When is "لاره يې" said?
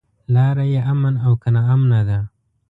0.33-0.79